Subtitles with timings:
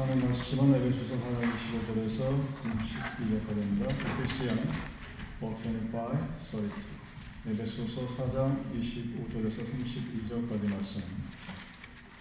[0.00, 4.16] 하는 말씀은 에베소서 4장 25절에서 32절까지입니다.
[4.16, 4.56] 크리스티안
[5.40, 6.16] 425,
[6.50, 6.70] 32.
[7.46, 11.02] 에베소서 4장 25절에서 32절까지 말씀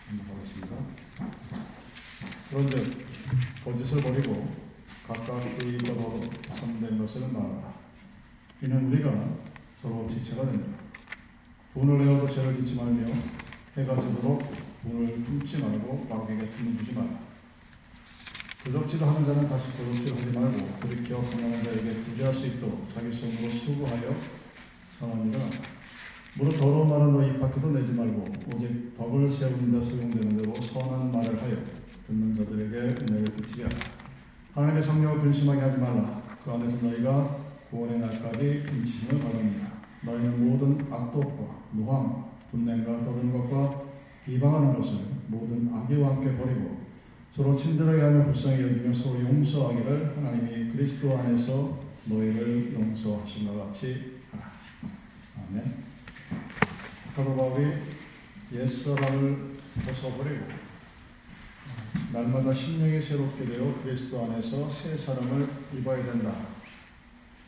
[0.10, 0.76] 공부하겠습니다.
[2.50, 2.84] 그런데
[3.64, 4.52] 거짓을 버리고
[5.08, 6.22] 각각 그 입으로
[6.56, 7.76] 참된 것을 말하라.
[8.62, 9.38] 이는 우리가
[9.82, 10.78] 서로 지체가 됩니다.
[11.74, 13.06] 돈을 내어도 죄를 짓지 말며
[13.78, 14.54] 해가 지도록
[14.84, 17.29] 돈을 tum지 말고 마귀에게 틈을 주지 말라.
[18.64, 23.50] 도적질을 하는 자는 다시 도적질 하지 말고 돌이켜 강한 자에게 구제할 수 있도록 자기 손으로
[23.50, 24.14] 수고하여
[25.00, 25.40] 한다.
[26.38, 31.42] 무릇 더러운 말은 너희 밖에도 내지 말고 오직 덕을 세우는 데 소용되는 대로 선한 말을
[31.42, 31.56] 하여
[32.06, 33.76] 듣는 자들에게 은혜를 끼치게 하라.
[34.54, 36.22] 하나님의 성령을 근심하게 하지 말라.
[36.44, 37.38] 그 안에서 너희가
[37.72, 39.68] 구원의 날까지 인치심을 받습니다.
[40.02, 43.84] 너희는 모든 악독과 무함, 분냄과 떠드는 것과
[44.26, 46.89] 비방하는 것을 모든 악의와 함께 버리고
[47.32, 54.52] 서로 친절하게 하며 불쌍히 여기며 서로 용서하기를 하나님이 그리스도 안에서 너희를 용서하신 것 같이 하라.
[55.38, 55.84] 아멘.
[57.16, 57.74] 사도 바울이
[58.52, 60.46] 옛사람을 벗어버리고
[62.12, 66.34] 날마다 심령이 새롭게 되어 그리스도 안에서 새 사람을 입어야 된다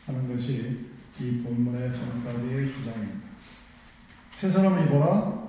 [0.06, 3.28] 하는 것이 이 본문의 전까지의 주장입니다.
[4.38, 5.48] 새 사람을 입어라.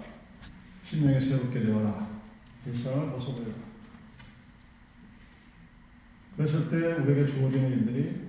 [0.84, 2.08] 심령이 새롭게 되어라.
[2.68, 3.73] 옛사람을 벗어버려라.
[6.36, 8.22] 그랬을 때 우리에게 주어지는 일들이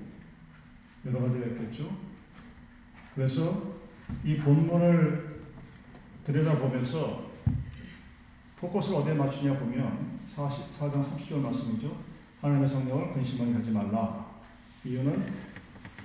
[1.06, 1.96] 여러 가지가 있겠죠.
[3.14, 3.74] 그래서
[4.22, 5.40] 이 본문을
[6.24, 7.30] 들여다보면서
[8.58, 11.96] 포커스를 어디에 맞추냐 보면 40, 4장 30절 말씀이죠.
[12.40, 14.26] 하나님의 성령을 근심하게 하지 말라.
[14.84, 15.24] 이유는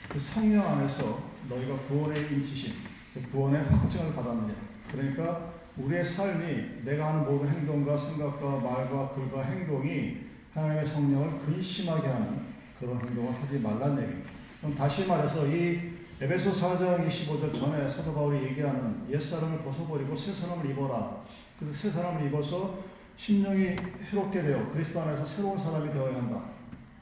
[0.07, 2.73] 그 성령 안에서 너희가 구원의 인치심,
[3.13, 4.53] 그 구원의 확증을 받았느냐.
[4.91, 10.28] 그러니까 우리의 삶이 내가 하는 모든 행동과 생각과 말과 글과 행동이
[10.59, 12.41] 하나님의 성령을 근심하게 하는
[12.79, 14.21] 그런 행동을 하지 말란 얘기.
[14.59, 20.69] 그럼 다시 말해서 이 에베소 4장 25절 전에 사도 바울이 얘기하는 옛사람을 벗어버리고 새 사람을
[20.69, 21.21] 입어라.
[21.57, 22.79] 그래서 새 사람을 입어서
[23.15, 23.75] 심령이
[24.09, 26.41] 새롭게 되어 그리스도 안에서 새로운 사람이 되어야 한다.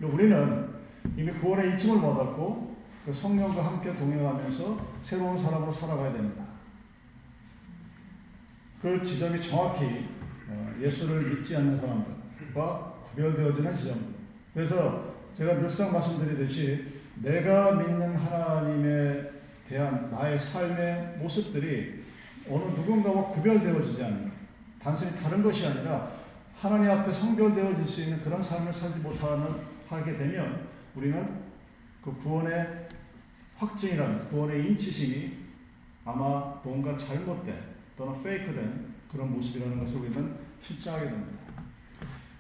[0.02, 0.70] 우리는
[1.16, 6.44] 이미 구원의 인침을 받았고 그 성령과 함께 동행하면서 새로운 사람으로 살아가야 됩니다.
[8.82, 10.08] 그 지점이 정확히
[10.50, 14.16] 어, 예수를 믿지 않는 사람들과 구별되어지는 지점.
[14.54, 16.86] 그래서 제가 늘상 말씀드리듯이
[17.16, 19.32] 내가 믿는 하나님에
[19.68, 22.04] 대한 나의 삶의 모습들이
[22.50, 24.32] 어느 누군가와 구별되어지지 않는
[24.80, 26.12] 단순히 다른 것이 아니라
[26.56, 29.48] 하나님 앞에 성별되어질 수 있는 그런 삶을 살지 못하는
[29.90, 31.42] 하게 되면 우리는
[32.04, 32.88] 그 구원의
[33.58, 35.34] 확증이라는 구원의 인치심이
[36.06, 37.56] 아마 뭔가 잘못된
[37.98, 41.48] 또는 페이크된 그런 모습이라는 것을 우리는 실증하게 됩니다.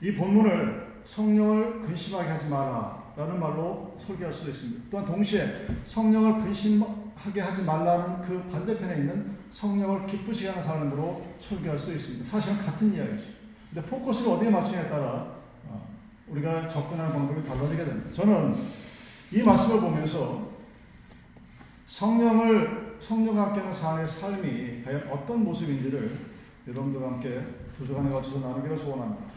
[0.01, 4.83] 이 본문을 성령을 근심하게 하지 마라 라는 말로 설계할 수도 있습니다.
[4.91, 11.93] 또한 동시에 성령을 근심하게 하지 말라는 그 반대편에 있는 성령을 기쁘시게 하는 사람으로 설계할 수도
[11.93, 12.29] 있습니다.
[12.29, 13.23] 사실은 같은 이야기죠.
[13.73, 15.35] 근데 포커스를 어디에 맞추냐에 따라
[15.67, 15.87] 어,
[16.27, 18.09] 우리가 접근하는 방법이 달라지게 됩니다.
[18.13, 18.55] 저는
[19.31, 20.51] 이 말씀을 보면서
[21.87, 26.17] 성령을 성령과 함께하는 삶의 삶이 과연 어떤 모습인지를
[26.67, 27.41] 여러분들과 함께
[27.77, 29.36] 두 주간에 걸쳐서 나누기를 소원합니다.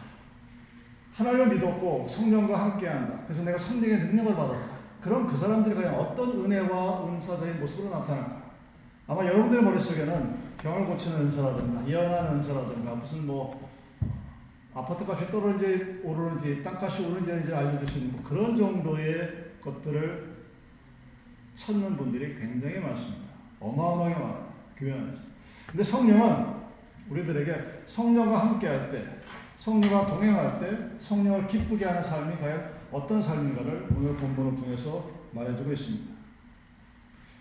[1.21, 3.25] 하나님을 믿었고 성령과 함께한다.
[3.27, 4.81] 그래서 내가 성령의 능력을 받았다.
[5.03, 8.41] 그럼 그 사람들이 과연 어떤 은혜와 은사적인 모습으로 나타날까?
[9.07, 13.69] 아마 여러분들 머릿속에는 병을 고치는 은사라든가 예언하는 은사라든가 무슨 뭐
[14.75, 20.37] 아파트 값이 떨어지는지 오르는지 땅값이 오르는지 뭐 그런 정도의 것들을
[21.57, 23.31] 찾는 분들이 굉장히 많습니다.
[23.61, 24.49] 어마어마하게 많아요.
[24.77, 25.23] 교회 안에서.
[25.67, 26.61] 근데 성령은
[27.11, 29.05] 우리들에게 성령과 함께 할 때,
[29.61, 36.11] 성령과 동행할 때 성령을 기쁘게 하는 삶이 과연 어떤 삶인가를 오늘 본문을 통해서 말해주고 있습니다.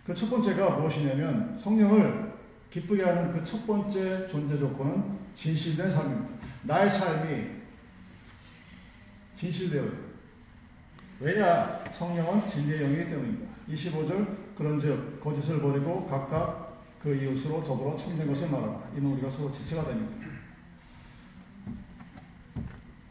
[0.06, 2.34] 그 첫 번째가 무엇이냐면 성령을
[2.72, 6.30] 기쁘게 하는 그 첫 번째 존재 조건은 진실된 삶입니다.
[6.64, 7.46] 나의 삶이
[9.36, 9.90] 진실되어요.
[11.22, 11.84] 왜냐?
[11.98, 13.50] 성령은 진리의 영이기 때문입니다.
[13.70, 18.90] 25절 그런즉 거짓을 버리고 각각 그 이웃으로 더불어 참된 것을 말하라.
[18.98, 20.19] 이는 우리가 서로 지체가 됩니다.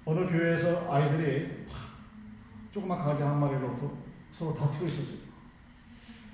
[0.09, 1.67] 어느 교회에서 아이들이
[2.73, 3.99] 조그만 강아지 한 마리를 놓고
[4.33, 5.19] 서로 다투고 있었어요.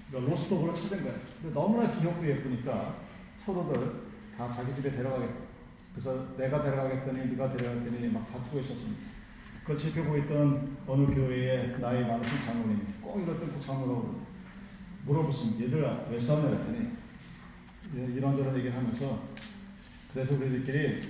[0.08, 1.18] 그러니까 로스트독으로 찾은 거예요.
[1.42, 2.94] 근데 너무나 귀엽고 예쁘니까
[3.38, 4.02] 서로들
[4.38, 5.34] 다 자기 집에 데려가겠다.
[5.92, 9.02] 그래서 내가 데려가겠더니 네가 데려가겠더니 막 다투고 있었습니다.
[9.62, 14.24] 그걸 지켜보고 있던 어느 교회의 나이 많으신 장로님이 꼭 이럴 때꼭 장로라고
[15.04, 15.64] 물어보습니다.
[15.64, 16.90] 얘들아 왜 싸우냐 그랬더니
[18.14, 19.24] 이런저런 얘기를 하면서
[20.12, 21.00] 그래서 우리들끼리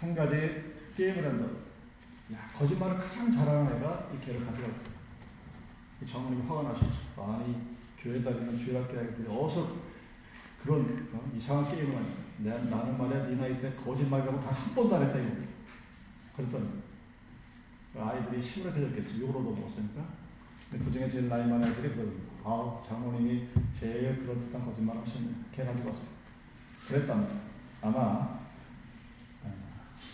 [0.00, 0.64] 한 가지
[0.94, 1.67] 게임을 한다.
[2.32, 4.68] 야, 거짓말을 가장 잘하는 애가 이 개를 가져가.
[6.06, 7.34] 장모님이 화가 나셨어.
[7.34, 7.56] 아니,
[8.00, 9.76] 교회 다니는 주일학교 아이들이 어서
[10.62, 11.32] 그런 어?
[11.36, 12.06] 이상한 게임을 하냐.
[12.38, 15.34] 내, 나는 말이야, 네 나이 때 거짓말이라고 단 한 번도 안 했다, 이거.
[16.36, 16.68] 그랬더니
[17.92, 19.20] 그 아이들이 심각해졌겠지.
[19.20, 20.04] 욕으로 넘어갔으니까.
[20.70, 22.28] 그 중에 제일 나이 많은 애들이 그러거든요.
[22.44, 23.48] 아, 장모님이
[23.78, 25.30] 제일 그런 듯한 거짓말 하셨네.
[25.50, 26.08] 개 가지고 왔어요.
[26.86, 27.34] 그랬답니다.
[27.80, 28.38] 아마
[29.44, 29.54] 어,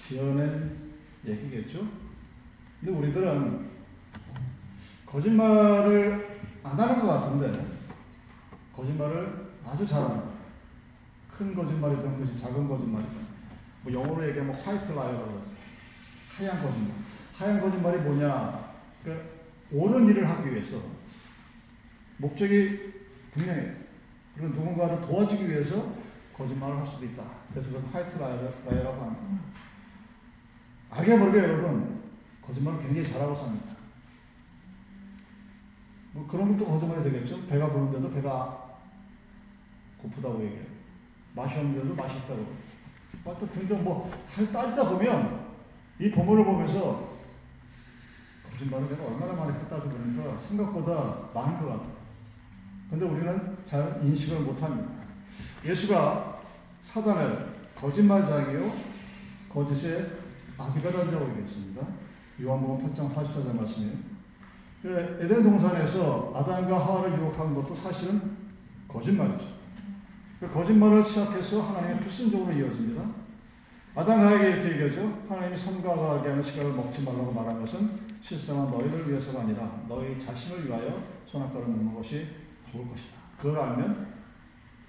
[0.06, 0.93] 지어낸
[1.26, 2.04] 얘기겠죠?
[2.85, 3.67] 근데 우리들은
[5.07, 7.65] 거짓말을 안 하는 것 같은데
[8.77, 10.35] 거짓말을 아주 잘하는 거예요.
[11.31, 13.15] 큰 거짓말이든 그것이 작은 거짓말이든
[13.85, 15.43] 뭐 영어로 얘기하면 white lie라고 하죠.
[16.37, 16.97] 하얀 거짓말.
[17.33, 18.75] 하얀 거짓말이 뭐냐?
[19.03, 19.29] 그러니까
[19.73, 20.83] 옳은 일을 하기 위해서
[22.19, 22.93] 목적이
[23.33, 23.73] 분명해요.
[24.35, 25.95] 그리고 누군가를 도와주기 위해서
[26.37, 27.25] 거짓말을 할 수도 있다.
[27.51, 29.23] 그래서 그건 white lie라고 합니다.
[30.91, 32.04] 알게 모르게 여러분
[32.46, 33.75] 거짓말을 굉장히 잘하고 삽니다.
[36.12, 37.46] 뭐 그런 것도 거짓말이 되겠죠.
[37.46, 38.79] 배가 부른데도 배가
[40.02, 40.67] 고프다고 얘기해요.
[41.35, 42.46] 맛이 없는데도 맛이 있다고.
[43.25, 45.44] 또 등등 뭐 따지다 보면
[45.99, 47.14] 이 본문을 보면서
[48.50, 51.94] 거짓말을 내가 얼마나 많이 했다고 그러니까 생각보다 많은 것 같아요.
[52.90, 54.88] 근데 우리는 잘 인식을 못합니다.
[55.64, 56.43] 예수가
[56.82, 58.70] 사단을 거짓말자기요
[59.52, 60.11] 거짓의
[60.58, 62.04] 아기가 던져고 얘기했습니다.
[62.43, 64.15] 요한복음 8장 44절 말씀이에요.
[64.83, 68.37] 그 에덴 동산에서 아담과 하와를 유혹한 것도 사실은
[68.89, 69.55] 거짓말이죠.
[70.41, 73.03] 그 거짓말을 시작해서 하나님의 불순종으로 이어집니다.
[73.95, 75.25] 아담과 하에게 이렇게 얘기하죠.
[75.29, 77.91] 하나님이 선과 악을 하는 식을 먹지 말라고 말한 것은
[78.21, 82.27] 실상은 너희를 위해서가 아니라 너희 자신을 위하여 선악과를 먹는 것이
[82.71, 83.15] 좋을 것이다.
[83.41, 84.13] 그걸 알면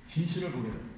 [0.08, 0.96] 진실을 보게 됩니다.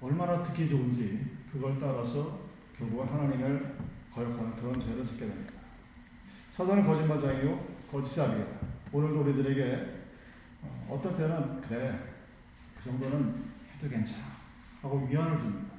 [0.00, 2.47] 얼마나 듣기 좋은지 그걸 따라서
[2.78, 3.76] 결국은 하나님을
[4.14, 5.52] 거역하는 그런 죄를 짓게 됩니다.
[6.52, 8.46] 사단은 거짓말장이요 거짓의 아비다.
[8.92, 9.98] 오늘도 우리들에게
[10.62, 11.98] 어, 어떤 때는 그래
[12.76, 13.44] 그 정도는
[13.74, 14.24] 해도 괜찮아
[14.82, 15.74] 하고 위안을 줍니다.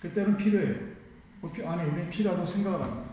[0.00, 0.96] 그때는 필요해요.
[1.40, 3.10] 뭐 아니 우리는 필요하다고 생각을 합니다.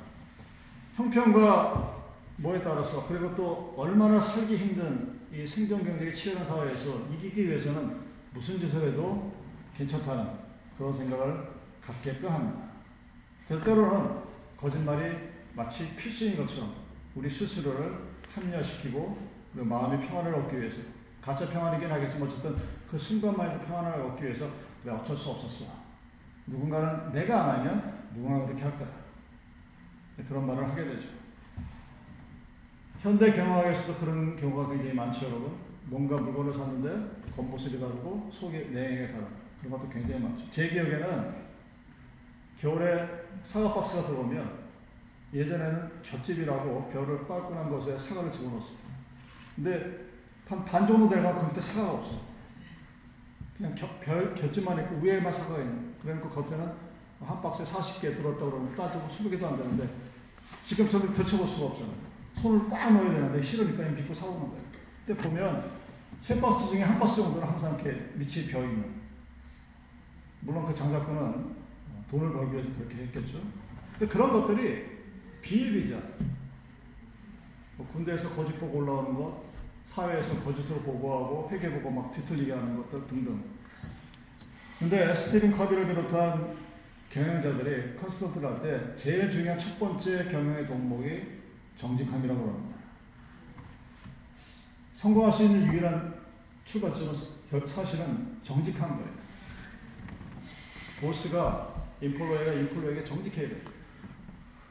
[0.96, 2.04] 형편과
[2.38, 7.98] 뭐에 따라서 그리고 또 얼마나 살기 힘든 이 생존 경쟁이 치열한 사회에서 이기기 위해서는
[8.34, 9.34] 무슨 짓을 해도
[9.76, 10.28] 괜찮다는
[10.78, 11.53] 그런 생각을
[11.86, 12.70] 갖게끔 합니다.
[13.48, 14.22] 때로는
[14.58, 15.16] 거짓말이
[15.54, 16.74] 마치 필수인 것처럼
[17.16, 19.18] 우리 스스로를 합리화시키고
[19.54, 20.78] 그리고 마음의 평안을 얻기 위해서
[21.22, 22.56] 가짜 평안이긴 하겠지만 어쨌든
[22.90, 24.50] 그 순간만의 평안을 얻기 위해서
[24.82, 25.72] 그래 어쩔 수 없었어.
[26.48, 28.90] 누군가는 내가 안 하면 누군가 그렇게 할 거야.
[30.28, 31.08] 그런 말을 하게 되죠.
[33.00, 35.58] 현대 경영학에서도 그런 경우가 굉장히 많죠, 여러분.
[35.86, 40.50] 뭔가 물건을 샀는데 겉모습이 다르고 속의 내용이 다르고 그런 것도 굉장히 많죠.
[40.52, 41.44] 제 기억에는
[42.63, 43.06] 겨울에
[43.44, 44.63] 사과 박스가 들어오면
[45.33, 48.77] 예전에는 곁집이라고 벼를 빨끈한 것에 사과를 집어넣었어요.
[49.56, 50.04] 근데
[50.48, 52.21] 한 반 정도 되면 그 밑에 사과가 없어.
[53.57, 55.94] 그냥 겨, 별, 곁집만 있고 위에만 사과가 있는.
[56.01, 56.71] 그러니까 겉에는
[57.19, 59.89] 한 박스에 40개 들었다고 그러면 따지고 20개도 안 되는데
[60.63, 61.95] 지금처럼 겹쳐볼 수가 없잖아요.
[62.42, 64.63] 손을 꽉 넣어야 되는데 싫으니까 믿고 사오는 거예요.
[65.06, 65.69] 근데 보면
[66.21, 69.01] 세 박스 중에 한 박스 정도는 항상 이렇게 밑이 벼 있는.
[70.42, 71.62] 물론 그 장사꾼은
[72.13, 73.41] 돈을 벌기 위해서 그렇게 했겠죠.
[73.98, 74.86] 근데 그런 것들이
[75.41, 76.00] 비일비재.
[77.77, 79.41] 뭐 군대에서 거짓 보고 올라오는 것,
[79.88, 83.43] 사회에서 거짓으로 보고하고 회계보고 막 뒤틀리게 하는 것들 등등.
[84.77, 86.55] 근데 스티븐 커비를 비롯한
[87.10, 91.22] 경영자들이 컨설트를 할 때 제일 중요한 첫 번째 경영의 덕목이
[91.77, 92.77] 정직함이라고 합니다.
[94.93, 96.13] 성공할 수 있는 유일한
[96.65, 97.13] 출발점은
[97.67, 99.13] 사실은 정직한 거예요.
[101.01, 101.73] 보스가
[102.03, 103.60] 인플로에가 인플로에게 정직해야 돼요.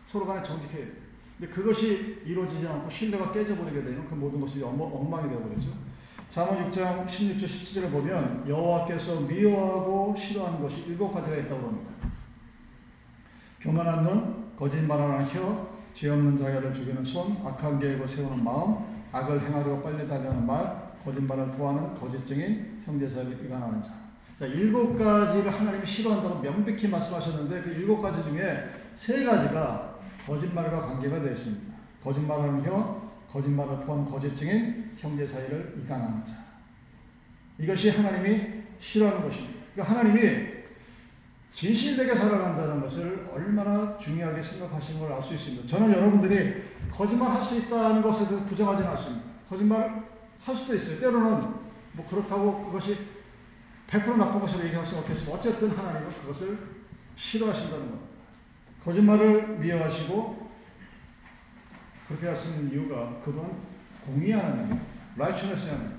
[0.06, 0.94] 서로 간에 정직해야 돼요.
[1.38, 5.70] 근데 그것이 이루어지지 않고 신뢰가 깨져버리게 되면 그 모든 것이 엉망이 되어버리죠.
[6.30, 11.90] 잠언 6장 16절 17절을 보면 여호와께서 미워하고 싫어하는 것이 일곱 가지가 있다고 합니다.
[13.60, 18.76] 교만한 눈, 거짓말하는 혀, 죄 없는 자녀를 죽이는 손, 악한 계획을 세우는 마음,
[19.12, 24.01] 악을 행하려고 빨리 달려는 말, 거짓말을 토하는 거짓증인 형제 사이를 이간하는 자.
[24.42, 31.20] 자, 일곱 가지를 하나님이 싫어한다고 명백히 말씀하셨는데 그 일곱 가지 중에 세 가지가 거짓말과 관계가
[31.20, 31.72] 되어 있습니다.
[32.02, 36.32] 거짓말하는 혀, 거짓말을 토하는 거짓 증인 형제 사이를 이간하는 자.
[37.56, 39.60] 이것이 하나님이 싫어하는 것입니다.
[39.74, 40.48] 그러니까 하나님이
[41.52, 45.68] 진실되게 살아간다는 것을 얼마나 중요하게 생각하시는 걸알 수 있습니다.
[45.68, 49.24] 저는 여러분들이 거짓말 할 수 있다는 것에 대해서 부정하지는 않습니다.
[49.48, 50.02] 거짓말
[50.40, 50.98] 할 수도 있어요.
[50.98, 53.21] 때로는 뭐 그렇다고 그것이
[53.92, 56.58] 100% 나쁜 것으로 얘기할 수는 없겠지만 어쨌든 하나님은 그것을
[57.16, 58.06] 싫어하신다는 겁니다.
[58.82, 60.50] 거짓말을 미워하시고
[62.08, 63.52] 그렇게 하시는 이유가 그건
[64.06, 64.80] 공의 하나님,
[65.16, 65.92] 라이처너스 하나님,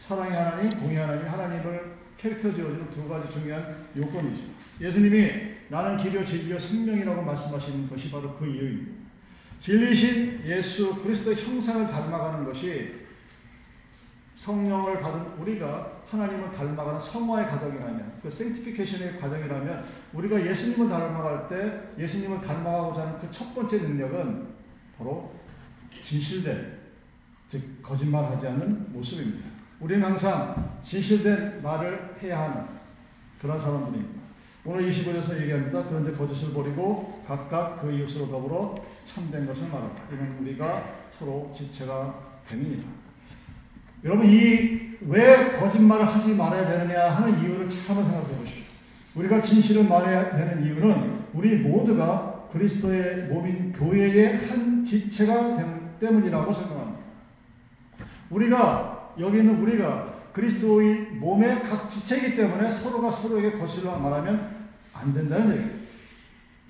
[0.00, 4.44] 사랑의 하나님, 공의 하나님, 하나님을 캐릭터 지어주는 두 가지 중요한 요건이죠.
[4.80, 5.30] 예수님이
[5.68, 8.98] 나는 길이요 진리요 생명이라고 말씀하시는 것이 바로 그 이유입니다.
[9.60, 13.06] 진리신 예수 그리스도의 형상을 닮아가는 것이
[14.36, 19.84] 성령을 받은 우리가 하나님을 닮아가는 성화의 과정이라면, 그 생티피케이션의 과정이라면,
[20.14, 24.46] 우리가 예수님을 닮아갈 때 예수님을 닮아가고자 하는 그 첫 번째 능력은
[24.96, 25.32] 바로
[26.02, 26.78] 진실된,
[27.48, 29.48] 즉 거짓말하지 않는 모습입니다.
[29.80, 32.66] 우리는 항상 진실된 말을 해야 하는
[33.40, 34.18] 그런 사람들입니다.
[34.64, 35.84] 오늘 25절에서 얘기합니다.
[35.84, 38.74] 그런데 거짓을 버리고 각각 그 이웃으로 더불어
[39.04, 40.08] 참된 것을 말하라.
[40.12, 40.84] 이는 우리가
[41.16, 42.97] 서로 지체가 됨이니라.
[44.04, 48.64] 여러분 이 왜 거짓말을 하지 말아야 되느냐 하는 이유를 잘 한번 생각해 보십시오.
[49.14, 56.98] 우리가 진실을 말해야 되는 이유는 우리 모두가 그리스도의 몸인 교회의 한 지체가 때문이라고 생각합니다.
[58.30, 64.56] 우리가 여기 있는 우리가 그리스도의 몸의 각 지체이기 때문에 서로가 서로에게 거짓을 말하면
[64.92, 65.78] 안 된다는 얘기예요.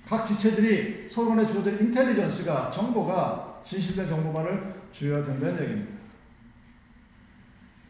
[0.07, 5.98] 각 지체들이 서로 간에 주어진 인텔리전스가 정보가 진실된 정보만을 주어야 된다는 얘기입니다.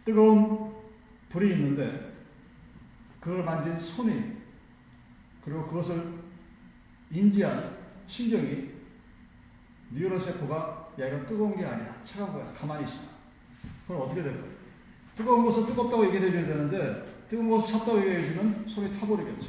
[0.09, 0.71] 뜨거운
[1.29, 2.13] 불이 있는데
[3.19, 4.37] 그걸 만진 손이
[5.45, 6.03] 그리고 그것을
[7.11, 8.69] 인지한 신경이
[9.91, 11.95] 뉴로세포가 야 이건 뜨거운 게 아니야.
[12.03, 12.51] 차가운 거야.
[12.53, 13.01] 가만히 있어.
[13.87, 14.49] 그럼 어떻게 될까요?
[15.15, 19.47] 뜨거운 것을 뜨겁다고 얘기해 줘야 되는데 뜨거운 것을 찼다고 얘기해 주면 손이 타버리겠죠.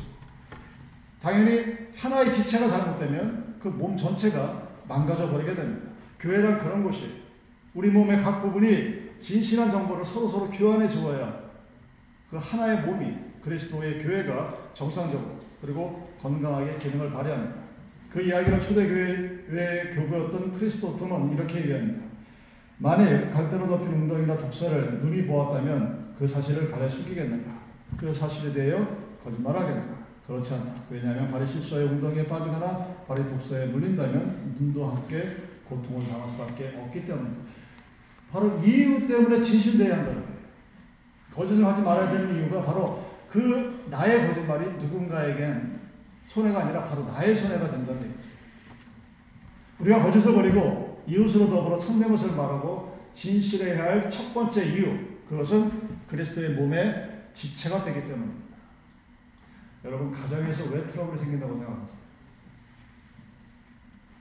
[1.23, 5.91] 당연히 하나의 지체가 잘못되면 그 몸 전체가 망가져 버리게 됩니다.
[6.19, 7.23] 교회란 그런 곳이
[7.73, 11.51] 우리 몸의 각 부분이 진실한 정보를 서로 서로 교환해 주어야
[12.31, 17.55] 그 하나의 몸이 그리스도의 교회가 정상적으로 그리고 건강하게 기능을 발휘합니다.
[18.11, 22.03] 그 이야기를 초대교회의 교부였던 크리스토토는 이렇게 얘기합니다.
[22.79, 27.51] 만일 갈대로 덮인 웅덩이나 독사를 눈이 보았다면 그 사실을 발에 숨기겠는가?
[27.99, 30.01] 그 사실에 대하여 거짓말하겠는가?
[30.27, 30.83] 그렇지 않다.
[30.91, 35.37] 왜냐하면 발이 실수하여 웅덩이에 빠지거나 발이 독사에 물린다면 눈도 함께
[35.69, 37.50] 고통을 당할 수밖에 없기 때문입니다.
[38.33, 40.39] 바로 이유 때문에 진실되어야 한다는 거예요.
[41.35, 45.81] 거짓을 하지 말아야 되는 이유가 바로 그 나의 거짓말이 누군가에겐
[46.27, 48.21] 손해가 아니라 바로 나의 손해가 된다는 얘기죠.
[49.81, 55.71] 우리가 거짓을 버리고 이웃으로 더불어 참된 것을 말하고 진실해야 할 첫 번째 이유, 그것은
[56.09, 58.57] 그리스도의 몸의 지체가 되기 때문입니다.
[59.85, 61.99] 여러분, 가정에서 왜 트러블이 생긴다고 생각하세요?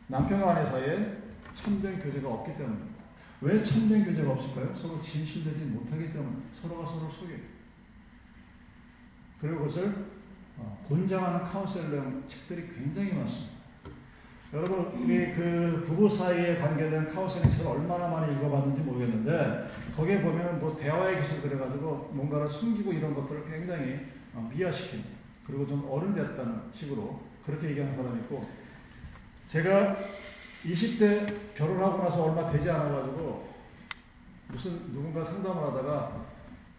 [0.08, 1.18] 남편과 아내 사이에
[1.54, 2.99] 참된 교제가 없기 때문입니다.
[3.42, 4.76] 왜 참된 교제가 없을까요?
[4.76, 7.36] 서로 진실되지 못하기 때문에 서로가 서로 속여
[9.40, 10.06] 그리고 그것을
[10.58, 13.60] 어, 권장하는 카운셀링 책들이 굉장히 많습니다.
[14.52, 20.76] 여러분, 우리 그 부부 사이에 관계된 카운셀링 책을 얼마나 많이 읽어봤는지 모르겠는데, 거기에 보면 뭐
[20.76, 24.00] 대화의 기술 그래가지고 뭔가를 숨기고 이런 것들을 굉장히
[24.34, 25.04] 어, 미화시킨,
[25.46, 28.50] 그리고 좀 어른 됐다는 식으로 그렇게 얘기하는 사람이 있고,
[29.50, 29.98] 제가
[30.66, 33.50] 20대 결혼하고 나서 얼마 되지 않아가지고
[34.48, 36.26] 무슨 누군가 상담을 하다가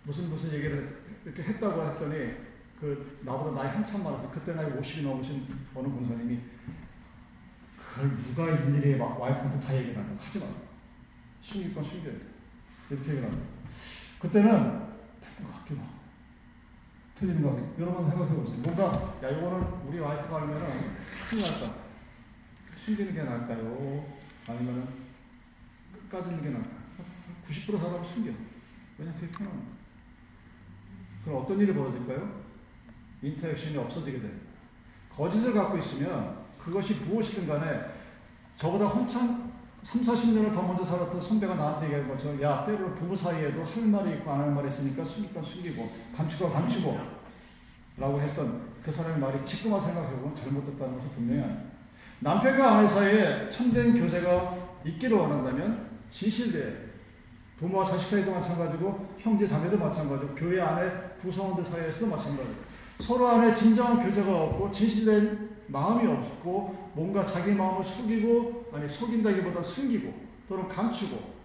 [0.04, 2.34] 무슨 무슨 얘기를 이렇게 했다고 했더니
[2.80, 6.38] 그 나보다 나이 한참 많아서 그때 나이 50이 넘으신 어느 권사님이
[7.76, 10.46] 그걸 누가 일일이 와이프한테 다 얘기를 하는 하지 마.
[11.42, 12.20] 숨길 건 숨겨야 돼.
[12.90, 13.46] 이렇게 얘기를 합니다.
[14.20, 15.90] 그때는 맞는 것 같기도 하고
[17.18, 18.58] 틀리는 것 같기도 여러분 생각해 보세요.
[18.58, 20.96] 뭔가 야 이거는 우리 와이프가 알면은
[21.28, 21.79] 큰일 났다.
[22.84, 24.04] 숨기는 게 나을까요?
[24.48, 24.88] 아니면
[26.10, 26.80] 끝까지 있는 게 나을까요?
[27.48, 28.32] 90% 사람은 숨겨.
[28.98, 29.68] 왜냐 그게 편합니다.
[31.24, 32.40] 그럼 어떤 일이 벌어질까요?
[33.22, 34.46] 인터액션이 없어지게 됩니다.
[35.14, 37.86] 거짓을 갖고 있으면 그것이 무엇이든 간에
[38.56, 39.50] 저보다 한참
[39.82, 44.12] 3, 40년을 더 먼저 살았던 선배가 나한테 얘기한 것처럼 야 때로 부부 사이에도 할 말이
[44.16, 47.00] 있고 안 할 말이 있으니까 숨기건 숨기고 감추고 감추고
[47.96, 51.69] 라고 했던 그 사람의 말이 지금만 생각해보면 잘못됐다는 것을 분명히 압니다.
[52.20, 56.90] 남편과 아내 사이에 참된 교제가 있기를 원한다면 진실돼
[57.58, 60.90] 부모와 자식 사이도 마찬가지고 형제 자매도 마찬가지고 교회 안에
[61.22, 62.54] 구성원들 사이에서도 마찬가지고
[63.00, 70.12] 서로 안에 진정한 교제가 없고 진실된 마음이 없고 뭔가 자기 마음을 속이고 아니 속인다기보다 숨기고
[70.48, 71.40] 또는 감추고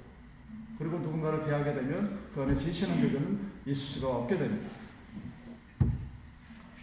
[0.78, 4.70] 그리고 누군가를 대하게 되면 그 안에 진실한 교제는 있을 수가 없게 됩니다.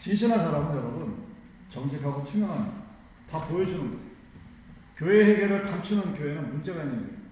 [0.01, 1.17] 진실한 사람은 여러분
[1.71, 2.82] 정직하고 투명합니다.
[3.33, 4.13] 다 보여주는 거예요.
[4.97, 7.23] 교회 회계를 감추는 교회는 문제가 있는 거예요.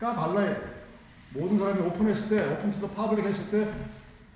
[0.00, 0.56] 까발라야
[1.34, 3.72] 모든 사람이 오픈했을 때, open to the public 했을 때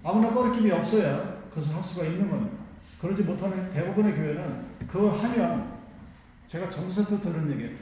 [0.05, 2.57] 아무나 꺼리낌이 없어야 그것을 할 수가 있는 겁니다.
[3.01, 5.73] 그러지 못하는 대부분의 교회는 그걸 하면
[6.49, 7.77] 제가 정서부터 들은 얘기예요.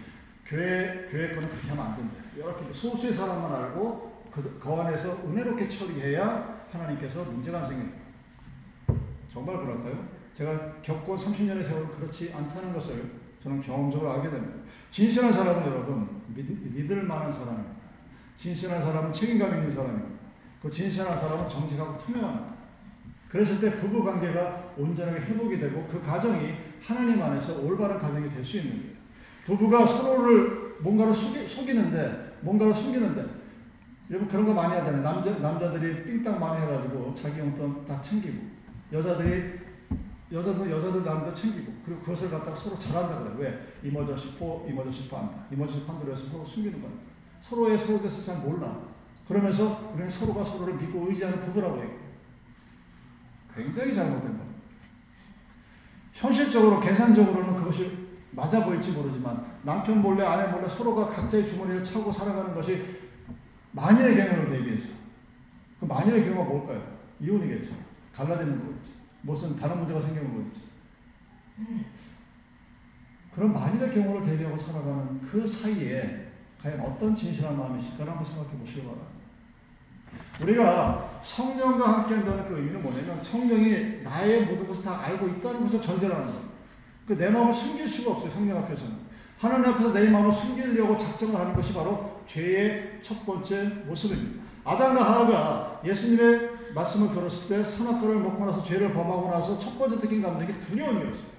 [0.47, 2.15] 교회, 교회 거는 그렇게 하면 안 된다.
[2.37, 7.99] 이렇게 소수의 사람만 알고 그, 그 안에서 은혜롭게 처리해야 하나님께서 문제가 안 생깁니다.
[9.33, 10.20] 정말 그럴까요?
[10.41, 13.11] 제가 겪고 30년의 세월은 그렇지 않다는 것을
[13.43, 14.55] 저는 경험적으로 알게 됩니다.
[14.91, 17.71] 진실한 사람은 여러분 믿, 믿을 만한 사람입니다.
[18.39, 20.09] 진실한 사람은 책임감 있는 사람입니다.
[20.63, 22.55] 그 진실한 사람은 정직하고 투명합니다.
[23.29, 28.57] 그랬을 때 부부 관계가 온전하게 회복이 되고 그 가정이 하나님 안에서 올바른 가정이 될 수
[28.57, 28.97] 있는 거예요.
[29.45, 33.27] 부부가 서로를 뭔가로 속이, 속이는데 뭔가로 숨기는데
[34.09, 35.03] 여러분 그런 거 많이 하잖아요.
[35.03, 38.39] 남자 남자들이 삥땅 많이 해가지고 자기 용돈 다 챙기고
[38.91, 39.60] 여자들이
[40.33, 43.33] 여자들 여자들 남자 챙기고 그리고 그것을 갖다가 서로 잘한다 그래.
[43.83, 43.89] 왜?
[43.89, 45.45] 이모저 싶어 이모저 싶어 한다.
[45.51, 46.93] 이모저 싶어 한다 그래서 서로 숨기는 거야.
[47.43, 48.79] 서로의 서로 대해서 잘 몰라.
[49.27, 52.01] 그러면서 우리는 서로가 서로를 믿고 의지하는 부부라고 얘기해요.
[53.55, 54.45] 굉장히 잘못된 겁니다.
[56.13, 62.55] 현실적으로 계산적으로는 그것이 맞아 보일지 모르지만 남편 몰래 아내 몰래 서로가 각자의 주머니를 차고 살아가는
[62.55, 63.01] 것이
[63.73, 64.89] 만일의 경우를 대비해서
[65.81, 66.83] 그 만일의 경우가 뭘까요?
[67.21, 67.75] 이혼이겠죠.
[68.15, 69.00] 갈라지는 거겠죠.
[69.23, 70.61] 무슨 다른 문제가 생기는 거겠죠.
[73.35, 76.31] 그런 만일의 경우를 대비하고 살아가는 그 사이에
[76.63, 79.21] 과연 어떤 진실한 마음이 있을까 한번 생각해 보시기 바랍니다.
[80.43, 85.81] 우리가 성령과 함께 한다는 그 의미는 뭐냐면 성령이 나의 모든 것을 다 알고 있다는 것을
[85.81, 86.51] 전제하는 거예요.
[87.07, 88.31] 그내 마음을 숨길 수가 없어요.
[88.31, 89.11] 성령 앞에서는.
[89.39, 94.43] 하나님 앞에서 내 마음을 숨기려고 작정을 하는 것이 바로 죄의 첫 번째 모습입니다.
[94.65, 100.23] 아담과 하와가 예수님의 말씀을 들었을 때 선악과를 먹고 나서 죄를 범하고 나서 첫 번째 느낀
[100.23, 101.31] 감정이 두려움이었어요.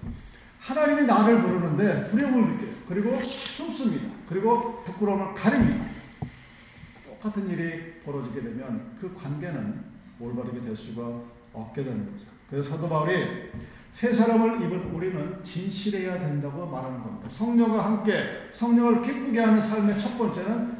[0.60, 2.72] 하나님이 나를 부르는데 두려움을 느껴요.
[2.88, 4.10] 그리고 숨습니다.
[4.28, 5.86] 그리고 부끄러움을 가립니다.
[7.08, 9.84] 똑같은 일이 벌어지게 되면 그 관계는
[10.20, 11.22] 올바르게 될 수가
[11.54, 12.26] 없게 되는 거죠.
[12.50, 13.52] 그래서 사도 바울이
[13.94, 17.30] 새 사람을 입은 우리는 진실해야 된다고 말하는 겁니다.
[17.30, 20.78] 성령과 함께 성령을 기쁘게 하는 삶의 첫 번째는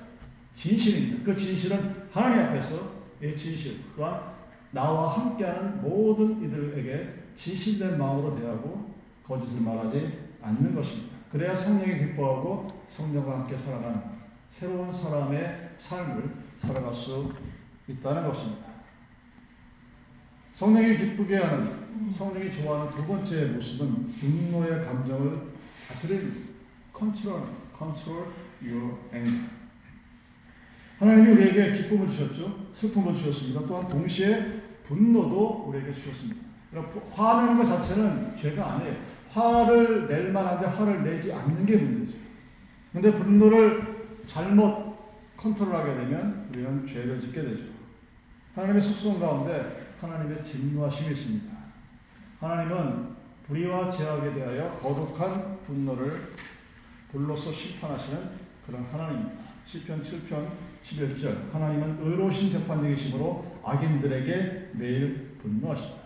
[0.56, 1.26] 진실입니다.
[1.26, 4.31] 그 진실은 하나님 앞에서 의 진실과
[4.72, 8.92] 나와 함께하는 모든 이들에게 진실된 마음으로 대하고
[9.24, 11.18] 거짓을 말하지 않는 것입니다.
[11.32, 14.02] 그래야 성령이 기뻐하고 성령과 함께 살아가는
[14.50, 16.30] 새로운 사람의 삶을
[16.62, 17.34] 살아갈 수
[17.88, 18.72] 있다는 것입니다.
[20.54, 25.54] 성령이 기쁘게 하는, 성령이 좋아하는 두 번째 모습은 분노의 감정을
[25.88, 26.50] 다스리는
[26.94, 27.42] control,
[27.74, 28.28] control
[28.62, 29.50] your anger.
[31.00, 32.68] 하나님이 우리에게 기쁨을 주셨죠.
[32.74, 33.62] 슬픔을 주셨습니다.
[33.66, 36.42] 또한 동시에 분노도 우리에게 주셨습니다.
[37.14, 38.96] 화내는 것 자체는 죄가 아니에요.
[39.32, 42.18] 화를 낼 만한데 화를 내지 않는 게 문제죠.
[42.92, 44.92] 근데 분노를 잘못
[45.38, 47.64] 컨트롤하게 되면 우리는 죄를 짓게 되죠.
[48.56, 51.54] 하나님의 속성 가운데 하나님의 진노하심이 있습니다.
[52.40, 53.16] 하나님은
[53.48, 56.34] 불의와 죄악에 대하여 거룩한 분노를
[57.12, 58.30] 불로서 심판하시는
[58.66, 59.42] 그런 하나님입니다.
[59.66, 60.48] 시편 7편
[60.84, 66.02] 11절 하나님은 의로우신 재판장이심으로 악인들에게 매일 분노하시다.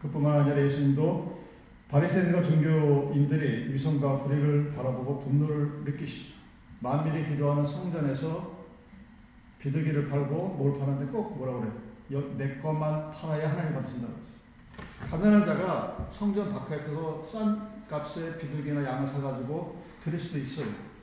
[0.00, 1.42] 그뿐만 아니라 예수님도
[1.88, 6.34] 바리새인과 종교인들이 위선과 불의를 바라보고 분노를 느끼시죠.
[6.80, 8.54] 만밀히 기도하는 성전에서
[9.60, 11.70] 비둘기를 팔고 뭘 파는데 꼭 뭐라 그래?
[12.36, 15.10] 내 것만 팔아야 하나님 받으신다고 하죠.
[15.10, 20.93] 가난한 자가 성전 바깥에서 싼 값에 비둘기나 양을 사가지고 드릴 수도 있어요.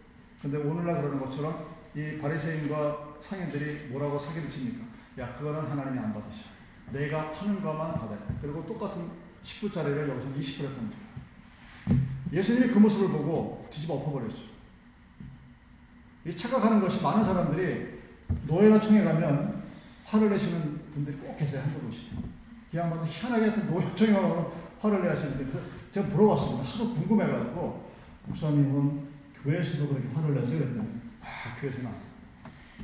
[0.42, 4.86] 근데 오늘날 그러는 것처럼 이 바리새인과 상인들이 뭐라고 사기를 칩니까?
[5.20, 6.50] 야 그거는 하나님이 안 받으셔.
[6.92, 8.34] 내가 파는 것만 받아야 돼.
[8.42, 9.10] 그리고 똑같은
[9.44, 10.98] 10불짜리를 여기서 20불에 팝니다.
[12.34, 14.52] 예수님이 그 모습을 보고 뒤집어 엎어버렸죠.
[16.26, 18.00] 이 착각하는 것이 많은 사람들이
[18.48, 19.64] 노예나 청에 가면
[20.06, 21.62] 화를 내시는 분들이 꼭 계세요.
[21.62, 22.10] 한두 분씩.
[22.74, 24.48] 이 양반은 희한하게 하여튼 노예청에 가면
[24.80, 25.60] 화를 내야 하시는데
[25.92, 26.64] 제가 물어봤습니다.
[26.64, 27.92] 하도 궁금해가지고
[28.28, 29.11] 목사님은
[29.44, 30.60] 교회에서도 그렇게 화를 내세요?
[30.60, 30.88] 그랬더니
[31.22, 31.92] 아 교회에서는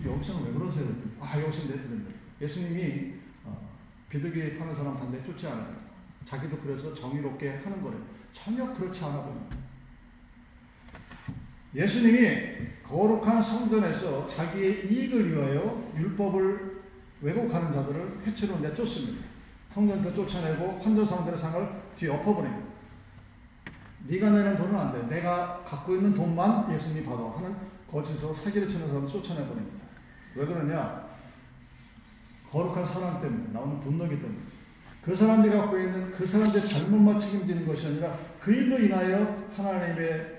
[0.06, 0.86] 여기서는 왜 그러세요?
[0.86, 3.13] 그랬더니 아 여기서는 내드는데 예수님이
[3.46, 3.70] 어,
[4.10, 5.76] 비둘기 파는 사람 다 내쫓지 않아요.
[6.26, 8.02] 자기도 그래서 정의롭게 하는 거래요.
[8.34, 9.58] 전혀 그렇지 않아 보입니다.
[11.76, 16.82] 예수님이 거룩한 성전에서 자기의 이익을 위하여 율법을
[17.22, 19.26] 왜곡하는 자들을 해치로 내쫓습니다.
[19.74, 22.66] 성전도 쫓아내고 환전상들의 상을 뒤에 엎어버립니다.
[24.08, 25.15] 네가 내는 돈은 안 돼.
[25.15, 27.56] 내가 갖고 있는 돈만 예수님이 받아 하는
[27.91, 29.86] 거짓으로 사기를 치는 사람을 쫓아내버립니다.
[30.36, 31.08] 왜 그러냐?
[32.52, 34.39] 거룩한 사람 때문에 나오는 분노기 때문에
[35.04, 40.38] 그 사람들이 갖고 있는 그 사람들의 잘못만 책임지는 것이 아니라 그 일로 인하여 하나님의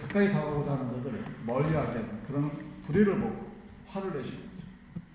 [0.00, 2.50] 가까이 다가오고자 하는 자들을 멀리하게 하는 그런
[2.86, 3.50] 불의를 보고
[3.88, 4.66] 화를 내시는 거죠.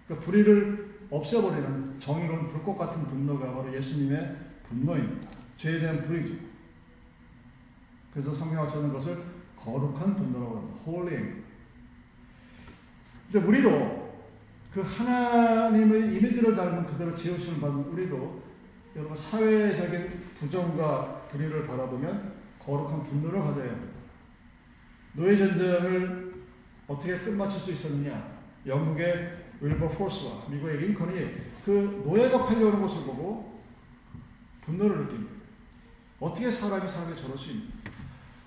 [0.08, 4.36] 그러니까 불의를 없애버리는 정의로운 불꽃 같은 분노가 바로 예수님의
[4.70, 5.30] 분노입니다.
[5.58, 6.55] 죄에 대한 불이죠.
[8.16, 9.22] 그래서 성경학자는 것을
[9.58, 10.80] 거룩한 분노라고 합니다.
[10.88, 11.44] holy.
[13.30, 14.16] 근데 우리도
[14.74, 18.42] 그 하나님의 이미지를 닮은 그대로 지으심을 받은 우리도
[18.96, 23.94] 여러분 사회적인 부정과 불의를 바라보면 거룩한 분노를 가져야 합니다.
[25.12, 26.36] 노예 전쟁을
[26.88, 28.34] 어떻게 끝마칠 수 있었느냐?
[28.66, 31.32] 영국의 윌버 포스와 미국의 링컨이
[31.66, 33.62] 그 노예가 팔려오는 것을 보고
[34.62, 35.34] 분노를 느낍니다.
[36.22, 37.75] 어떻게 사람이 살게 저럴 수 있나?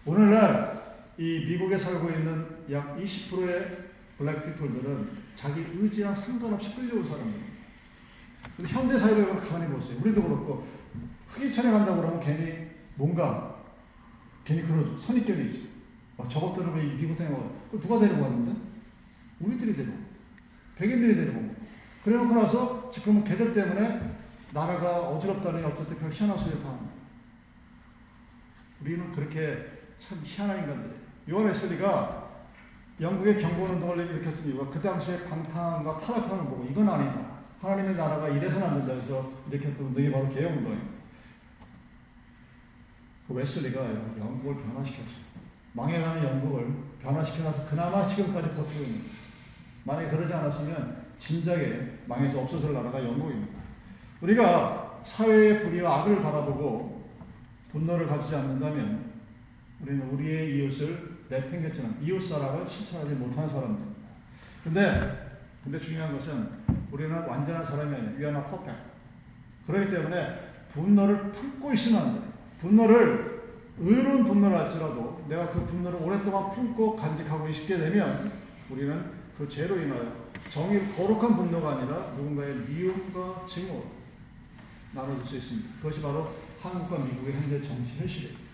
[0.08, 7.52] 오늘날 이 미국에 살고 있는 약 20%의 블랙 피플들은 자기 의지와 상관없이 끌려온 사람들입니다.
[8.56, 9.98] 근데 현대 사회를 가만히 보세요.
[10.00, 10.66] 우리도 그렇고
[11.28, 13.56] 흑인천에 간다고 그러면 괜히 뭔가
[14.46, 15.68] 괜히 그런 선입견이지.
[16.16, 17.42] 아, 저것들은 왜 미국 생활?
[17.70, 18.58] 그 누가 데리고 왔는데?
[19.40, 19.94] 우리들이 데리고.
[20.76, 21.54] 백인들이 데리고.
[22.02, 24.16] 그래놓고 나서 지금은 걔들 때문에
[24.54, 26.94] 나라가 어지럽다니 어쨌든 별 희한한 소리 다 합니다.
[28.80, 30.98] 우리는 그렇게 참 희한한 인간들이에요.
[31.30, 32.28] 요한 웨슬리가
[33.00, 33.98] 영국의 경고운동을
[34.46, 37.38] 이유가 그 당시에 방탕과 타락함을 보고 이건 아니다.
[37.60, 40.98] 하나님의 나라가 이래서는 안 된다 해서 일으켰던 운동이 바로 개혁운동입니다.
[43.26, 43.84] 그 웨슬리가
[44.18, 45.28] 영국을 변화시켰어요.
[45.74, 49.12] 망해가는 영국을 변화시켜놔서 그나마 지금까지 버티고 있는 거예요.
[49.84, 53.58] 만약에 그러지 않았으면 진작에 망해서 없어질 나라가 영국입니다.
[54.20, 57.08] 우리가 사회의 불의와 악을 바라보고
[57.70, 59.17] 분노를 가지지 않는다면
[59.80, 64.08] 우리는 우리의 이웃을 내팽개치는 이웃 사랑을 실천하지 못하는 사람들입니다.
[64.64, 66.48] 근데, 근데 중요한 것은
[66.90, 68.28] 우리는 완전한 사람이 아니에요.
[68.28, 68.82] Not perfect.
[69.66, 72.32] 그렇기 때문에 분노를 품고 있으면 안 돼요.
[72.60, 73.42] 분노를,
[73.78, 78.32] 의로운 분노를 할지라도 내가 그 분노를 오랫동안 품고 간직하고 있게 되면
[78.70, 79.04] 우리는
[79.36, 80.12] 그 죄로 인하여
[80.50, 83.84] 정의 거룩한 분노가 아니라 누군가의 미움과 증오
[84.92, 85.68] 나눠줄 수 있습니다.
[85.80, 88.47] 그것이 바로 한국과 미국의 현재 정치 현실입니다.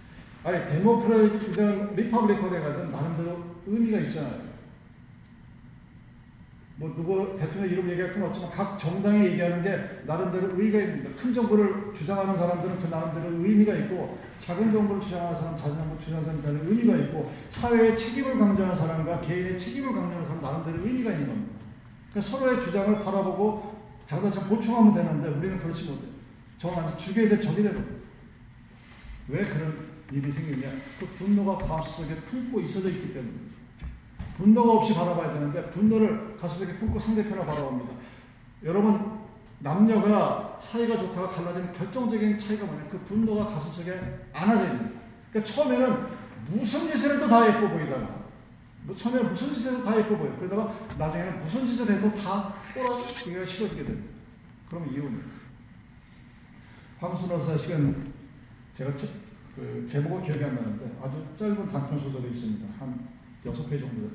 [0.45, 4.45] 아니 Democrat이든 Republican에 가든 나름대로 의미가 있잖아요.
[6.77, 11.23] 뭐 누구 대통령 이름 얘기할 건 없지만 각 정당이 얘기하는 게 나름대로 의의가 있습니다.
[11.23, 16.43] 큰 정부를 주장하는 사람들은 그 나름대로 의미가 있고 작은 정부를 주장하는 사람, 작은 정부를 주장하는
[16.43, 21.53] 사람들은 의미가 있고 사회의 책임을 강조하는 사람과 개인의 책임을 강조하는 사람 나름대로 의미가 있는 겁니다.
[22.11, 23.75] 그러니까 서로의 주장을 바라보고
[24.07, 26.13] 자기가 보충하면 되는데 우리는 그렇지 못해요.
[26.65, 27.95] 완전 죽여야 될 적이 되거든요.
[29.29, 30.69] 왜 그런 일이 생기냐?
[30.99, 33.33] 그 분노가 가슴속에 품고 있어져 있기 때문에.
[34.37, 37.95] 분노가 없이 바라봐야 되는데 분노를 가슴속에 품고 상대편을 바라봅니다.
[38.65, 39.21] 여러분
[39.61, 42.89] 남녀가 사이가 좋다가 달라지는 결정적인 차이가 뭐냐?
[42.89, 44.95] 그 분노가 가슴속에 안아져 있는.
[45.31, 46.07] 그러니까 처음에는
[46.49, 48.25] 무슨 짓을 해도 다 예뻐 보이다가
[48.83, 50.37] 뭐 처음에 무슨 짓을 해도 다 예뻐 보여.
[50.37, 54.15] 그러다가 나중에는 무슨 짓을 해도 다 꼬라지기가 싫어지게 됩니다.
[54.69, 55.23] 그럼 이유는
[56.99, 58.13] 황순호사 시간
[58.75, 59.11] 제가 책,
[59.55, 62.67] 그 제목은 기억이 안 나는데 아주 짧은 단편 소설이 있습니다.
[62.79, 63.09] 한
[63.47, 64.11] 여섯 회 정도.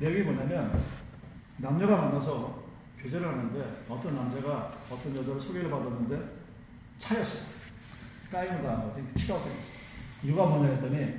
[0.00, 0.82] 내용이 뭐냐면
[1.58, 2.62] 남녀가 만나서
[2.98, 6.42] 교제를 하는데 어떤 남자가 어떤 여자를 소개를 받았는데
[6.98, 7.42] 차였어요.
[8.30, 9.06] 까임을 당한 거지.
[9.14, 9.50] 키가 됐어.
[10.22, 11.16] 이유가 뭐냐 했더니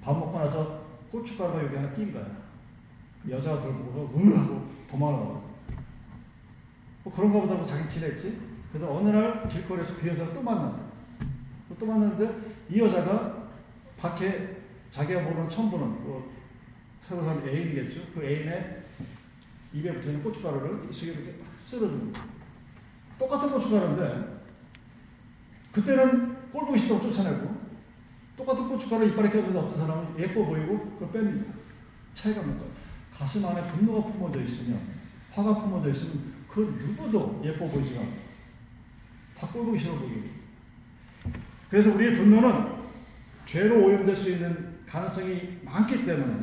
[0.00, 2.26] 밥 먹고 나서 고춧가루가 여기 하나 낀 거야.
[3.24, 5.54] 그 여자가 그걸 보고 으 하고 도망을 가고
[7.02, 8.38] 뭐 그런가 보다 고 자기 지냈지.
[8.72, 10.84] 그래서 어느 날 길거리에서 그 여자를 또 만난다.
[11.76, 13.48] 또 만났는데 이 여자가
[13.96, 14.56] 밖에
[14.90, 16.32] 자기가 모르는 보는 뭐
[17.02, 18.00] 새로 사람 애인이겠죠.
[18.14, 18.82] 그 애인의
[19.74, 22.28] 입에 붙어있는 고춧가루를 이쪽에 이렇게 쓸어주는 거예요.
[23.18, 24.42] 똑같은 고춧가루인데
[25.72, 27.64] 그때는 꼴보기 싫다고 쫓아내고
[28.36, 31.44] 똑같은 고춧가루 이빨에 껴든 어떤 사람은 예뻐 보이고 그걸 뺍니다.
[32.14, 32.70] 차이가 뭘까요?
[33.12, 34.80] 가슴 안에 분노가 품어져 있으면
[35.32, 38.12] 화가 품어져 있으면 그 누구도 예뻐 보이지 않고
[39.38, 40.33] 다 꼴보기 싫어 보이고
[41.74, 42.66] 그래서 우리의 분노는
[43.46, 46.36] 죄로 오염될 수 있는 가능성이 많기 때문에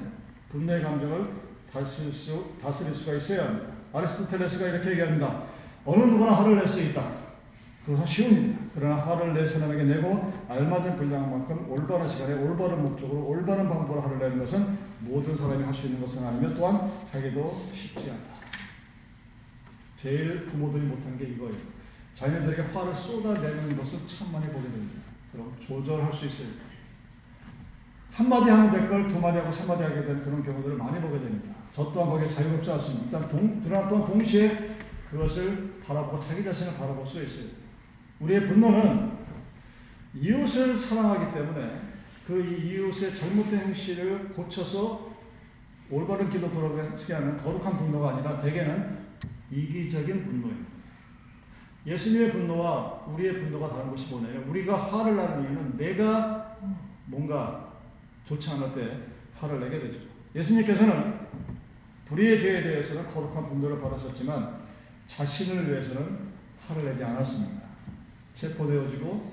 [0.50, 1.26] 분노의 감정을
[1.72, 3.68] 다스릴, 수, 다스릴 수가 있어야 합니다.
[3.94, 5.44] 아리스토텔레스가 이렇게 얘기합니다.
[5.86, 7.10] 어느 누구나 화를 낼 수 있다.
[7.86, 8.60] 그것은 쉬운 일이다.
[8.76, 14.20] 그러나 화를 내 사람에게 내고 알맞은 분량한 만큼 올바른 시간에 올바른 목적으로 올바른 방법으로 화를
[14.20, 18.32] 내는 것은 모든 사람이 할 수 있는 것은 아니며 또한 자기도 쉽지 않다.
[19.96, 21.56] 제일 부모들이 못한 게 이거예요.
[22.16, 25.11] 자녀들에게 화를 쏟아내는 것을 참 많이 보게 됩니다.
[25.32, 26.48] 그럼 조절할 수 있어요.
[28.12, 31.20] 한마디 하면 될 걸 두 마디 하고 세 마디 하게 되는 그런 경우들을 많이 보게
[31.20, 31.56] 됩니다.
[31.74, 33.06] 저 또한 거기에 자유롭지 않습니다.
[33.20, 34.76] 일단 동, 그러나 또한 동시에
[35.10, 37.48] 그것을 바라보고 자기 자신을 바라볼 수 있어요.
[38.20, 39.12] 우리의 분노는
[40.16, 41.82] 이웃을 사랑하기 때문에
[42.28, 45.10] 그 이웃의 잘못된 행실을 고쳐서
[45.90, 49.00] 올바른 길로 돌아가게 하는 거룩한 분노가 아니라 대개는
[49.52, 50.72] 이기적인 분노입니다.
[51.86, 56.58] 예수님의 분노와 우리의 분노가 다른 것이 뭐냐면 우리가 화를 나는 이유는 내가
[57.06, 57.74] 뭔가
[58.26, 59.00] 좋지 않을 때
[59.36, 60.00] 화를 내게 되죠.
[60.36, 61.28] 예수님께서는
[62.06, 64.62] 불의의 죄에 대해서는 거룩한 분노를 받으셨지만
[65.08, 66.32] 자신을 위해서는
[66.68, 67.62] 화를 내지 않았습니다.
[68.36, 69.32] 체포되어지고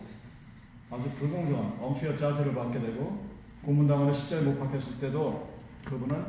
[0.90, 3.28] 아주 불공정한 엄fi와 짜증을 받게 되고
[3.62, 6.24] 고문당하는 십자에 못 박혔을 때도 그분은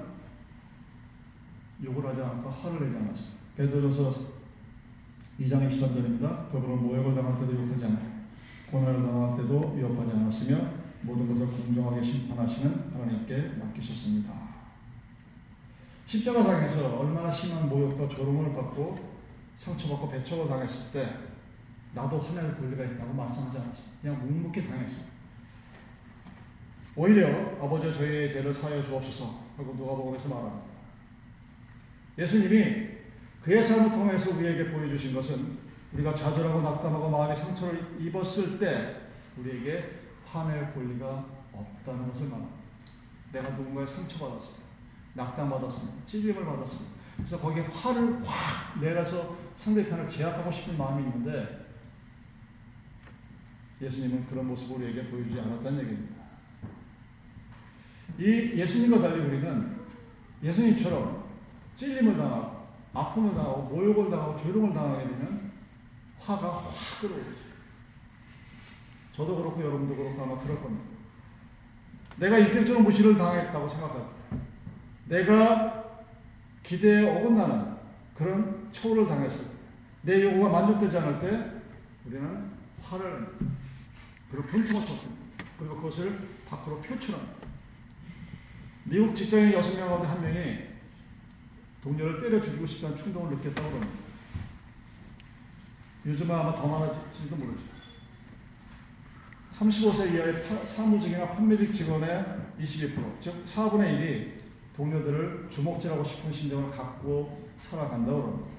[1.83, 3.39] 욕을 하지 않고 화를 내지 않았습니다.
[3.55, 4.38] 베드로전서
[5.39, 6.51] 2장 23절입니다.
[6.51, 8.05] 그분은 모욕을 당할 때도 욕하지 않고
[8.71, 10.57] 고난을 당할 때도 위협하지 않았으며
[11.01, 14.33] 모든 것을 공정하게 심판하시는 하나님께 맡기셨습니다.
[16.07, 18.97] 십자가상에서 얼마나 심한 모욕과 조롱을 받고
[19.57, 21.09] 상처받고 배척을 당했을 때
[21.93, 23.83] 나도 화낼 권리가 있다고 말씀하지 않았죠.
[24.01, 24.95] 그냥 묵묵히 당했어.
[26.95, 27.29] 오히려
[27.63, 30.65] 아버지 저희의 죄를 사하여 주옵소서 하고 누가복음에서 말합니다.
[32.17, 32.98] 예수님이
[33.41, 35.57] 그의 삶을 통해서 우리에게 보여주신 것은
[35.93, 38.95] 우리가 좌절하고 낙담하고 마음의 상처를 입었을 때
[39.37, 42.57] 우리에게 화낼 권리가 없다는 것을 말합니다.
[43.31, 44.63] 내가 누군가의 상처받았습니다.
[45.13, 46.05] 낙담받았습니다.
[46.05, 46.99] 찔림을 받았습니다.
[47.17, 51.67] 그래서 거기에 화를 확 내가서 상대편을 제압하고 싶은 마음이 있는데
[53.81, 56.19] 예수님은 그런 모습을 우리에게 보여주지 않았다는 얘기입니다.
[58.17, 58.23] 이
[58.59, 59.79] 예수님과 달리 우리는
[60.43, 61.23] 예수님처럼
[61.75, 62.48] 찔림을 당하고
[62.93, 65.51] 아픔을 당하고 모욕을 당하고 조롱을 당하게 되면
[66.19, 67.49] 화가 확 끌어오르죠.
[69.15, 70.85] 저도 그렇고 여러분도 그렇고 아마 그럴 겁니다.
[72.17, 74.37] 내가 인격적으로 무시를 당했다고 생각할 때,
[75.05, 75.85] 내가
[76.63, 77.77] 기대에 어긋나는
[78.15, 79.51] 그런 처우를 당했을 때,
[80.01, 81.61] 내 요구가 만족되지 않을 때,
[82.05, 82.51] 우리는
[82.83, 83.37] 화를
[84.31, 85.25] 그리고 분통을 터뜨립니다.
[85.57, 87.33] 그리고 그것을 밖으로 표출합니다.
[88.85, 90.68] 미국 직장인 여섯 명 가운데 한 명이
[91.81, 93.93] 동료를 때려 죽이고 싶다는 충동을 느꼈다고 합니다.
[96.05, 97.63] 요즘은 아마 더 많아질지도 모르죠.
[99.53, 102.25] 35세 이하의 파, 사무직이나 판매직 직원의
[102.59, 104.31] 22%, 즉 4분의 1이
[104.75, 108.49] 동료들을 주목질하고 싶은 심정을 갖고 살아간다고 합니다.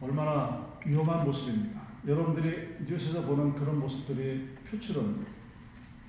[0.00, 1.80] 얼마나 위험한 모습입니까?
[2.06, 5.26] 여러분들이 뉴스에서 보는 그런 모습들이 표출은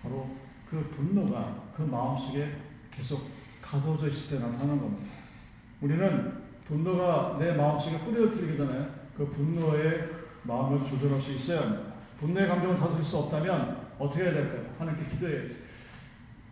[0.01, 0.35] 바로
[0.69, 2.55] 그 분노가 그 마음속에
[2.89, 3.27] 계속
[3.63, 5.11] 가둬져 있을 때 나타나는 겁니다.
[5.81, 10.09] 우리는 분노가 내 마음속에 뿌려들기 전에 그 분노의
[10.43, 11.93] 마음을 조절할 수 있어야 합니다.
[12.19, 14.65] 분노의 감정을 다스릴 수 없다면 어떻게 해야 될까요?
[14.77, 15.63] 하나님께 기도해야지.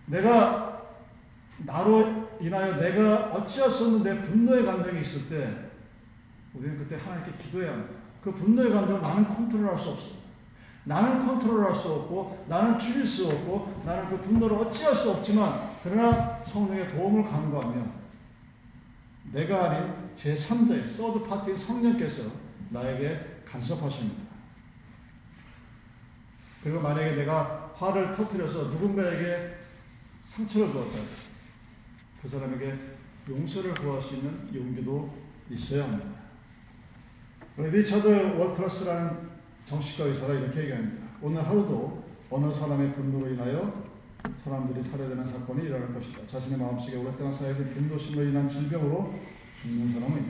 [0.07, 0.81] 내가
[1.65, 5.69] 나로 인하여 내가 어찌할 수 없는 내 분노의 감정이 있을 때
[6.53, 7.93] 우리는 그때 하나님께 기도해야 합니다.
[8.23, 10.21] 그 분노의 감정을 나는 컨트롤할 수 없어.
[10.83, 16.43] 나는 컨트롤할 수 없고 나는 줄일 수 없고 나는 그 분노를 어찌할 수 없지만 그러나
[16.45, 18.01] 성령의 도움을 간구하며
[19.33, 22.23] 내가 아닌 제3자의 서드 파티의 성령께서
[22.69, 24.21] 나에게 간섭하십니다.
[26.63, 29.55] 그리고 만약에 내가 화를 터뜨려서 누군가에게
[30.27, 30.99] 상처를 주었다.
[32.21, 32.75] 그 사람에게
[33.27, 35.11] 용서를 구할 수 있는 용기도
[35.49, 36.09] 있어야 합니다.
[37.57, 39.31] 리처드 월트러스라는
[39.65, 41.07] 정신과 의사가 이렇게 얘기합니다.
[41.21, 43.90] 오늘 하루도 어느 사람의 분노로 인하여
[44.43, 46.27] 사람들이 살해되는 사건이 일어날 것이다.
[46.27, 49.13] 자신의 마음속에 오랫동안 쌓여진 분노심으로 인한 질병으로
[49.61, 50.25] 죽는 사람은.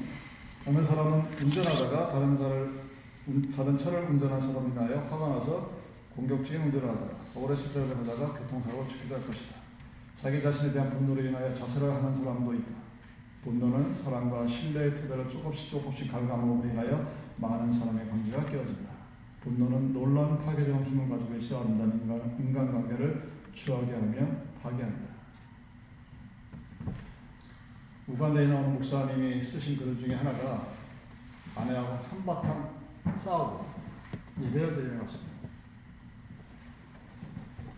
[0.68, 2.72] 어느 사람은 운전하다가 다른 차를,
[3.56, 5.72] 다른 차를 운전한 사람이 인하여 화가 나서
[6.16, 9.56] 공격적인 운전을 하다가 오래 스트레를 하다가 교통사고를 치기도 할 것이다.
[10.22, 12.82] 자기 자신에 대한 분노로 인하여 자살을 하는 사람도 있다.
[13.44, 18.92] 분노는 사랑과 신뢰의 토대를 조금씩 조금씩 갉아먹음으로 인하여 많은 사람의 관계가 깨어진다.
[19.44, 24.28] 분노는 놀라운 파괴적인 힘을 가지고 있어 아름다운 인간, 인간관계를 추하게 하며
[24.62, 25.12] 파괴한다.
[28.08, 30.68] 우간다에 나오는 목사님이 쓰신 글 중에 하나가
[31.56, 32.82] 아내하고 한바탕
[33.18, 33.66] 싸우고
[34.42, 35.32] 예배를 드리러 갔습니다.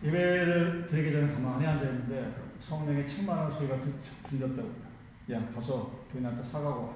[0.04, 3.78] 예배를 드리기 전에 가만히 앉아있는데 성령의 책망하는 소리가
[4.28, 4.72] 들렸다고
[5.32, 6.94] 야 가서 부인한테 사과고 와.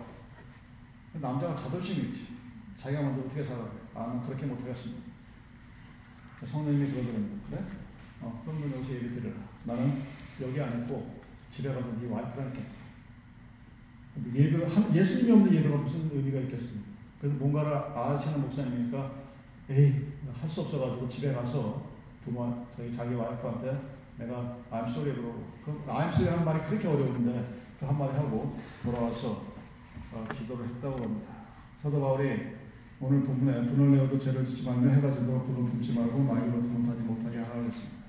[1.14, 2.28] 남자가 자존심이 있지.
[2.78, 3.70] 자기가 먼저 어떻게 사과해.
[3.96, 5.02] 아, 난 그렇게 못하겠습니다.
[6.46, 7.50] 성령님이 그러더랍니다.
[7.50, 7.87] 그래?
[8.22, 9.36] 어, 그럼 너 여기서 예배 드려라.
[9.66, 10.02] 나는
[10.42, 11.18] 여기 안 있고
[11.52, 12.62] 집에 가서 네 와이프랑 있게.
[14.34, 16.88] 예배가, 예수님이 없는 예배가 무슨 의미가 있겠습니까?
[17.20, 19.12] 그래서 뭔가를 아시는 목사님이니까
[19.70, 19.94] 에이,
[20.42, 21.86] 할 수 없어가지고 집에 가서
[22.24, 23.80] 부모, 저기 자기 와이프한테
[24.18, 29.46] 내가 I'm sorry 그러고, 그 I'm sorry 하는 말이 그렇게 어려운데 그 한마디 하고 돌아와서
[30.12, 31.34] 어, 기도를 했다고 합니다.
[31.84, 32.58] 사도 바울이
[33.00, 37.38] 오늘 본문에 분을 내어도 죄를 짓지 말며 해가 지도록 불을 품지 말고 마귀로 못하지 못하게
[37.40, 38.07] 하라 그랬습니다.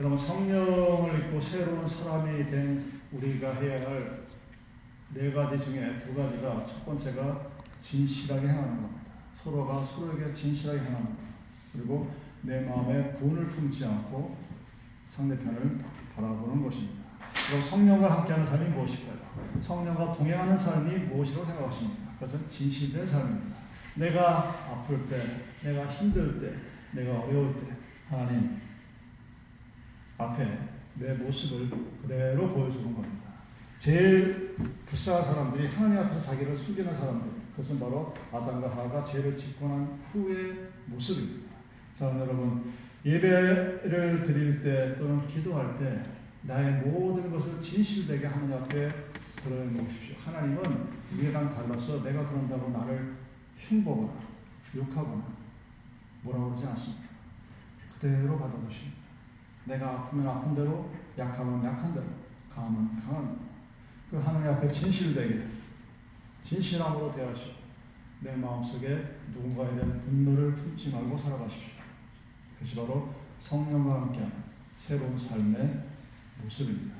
[0.00, 4.30] 여러분 성령을 입고 새로운 사람이 된 우리가 해야 할
[5.12, 7.50] 네 가지 중에 두 가지가 첫 번째가
[7.82, 9.00] 진실하게 행하는 겁니다.
[9.42, 11.16] 서로가 서로에게 진실하게 행하는 것.
[11.72, 12.10] 그리고
[12.42, 14.36] 내 마음에 분을 품지 않고
[15.08, 15.84] 상대편을
[16.14, 17.00] 바라보는 것입니다.
[17.48, 19.18] 그리고 성령과 함께하는 삶이 무엇일까요?
[19.60, 22.12] 성령과 동행하는 삶이 무엇이라고 생각하십니까?
[22.20, 23.56] 그것은 진실된 삶입니다.
[23.96, 25.20] 내가 아플 때,
[25.64, 27.74] 내가 힘들 때, 내가 어려울 때,
[28.08, 28.60] 하나님
[30.20, 30.58] 앞에
[30.94, 31.70] 내 모습을
[32.02, 33.30] 그대로 보여주는 겁니다.
[33.78, 34.56] 제일
[34.86, 40.68] 불쌍한 사람들이 하나님 앞에서 자기를 숨기는 사람들, 그것은 바로 아담과 하와가 죄를 짓고 난 후의
[40.86, 41.50] 모습입니다.
[41.98, 42.72] 자, 여러분,
[43.04, 46.02] 예배를 드릴 때 또는 기도할 때
[46.42, 48.90] 나의 모든 것을 진실되게 하나님 앞에
[49.36, 50.16] 드러내십시오.
[50.24, 50.62] 하나님은
[51.14, 53.14] 우리랑 달라서 내가 그런다고 나를
[53.58, 54.12] 흉보거나
[54.76, 55.24] 욕하거나
[56.22, 57.04] 뭐라고 그러지 않습니다.
[57.94, 58.99] 그대로 받아보십니다.
[59.64, 62.06] 내가 아프면 아픈 대로, 약하면 약한 대로,
[62.54, 63.38] 강하면 강한 대로.
[64.10, 65.46] 그 하나님 앞에 진실되게,
[66.42, 67.60] 진실함으로 대하시고,
[68.20, 71.80] 내 마음속에 누군가에 대한 분노를 품지 말고 살아가십시오.
[72.58, 74.32] 그것이 바로 성령과 함께하는
[74.78, 75.84] 새로운 삶의
[76.42, 76.99] 모습입니다.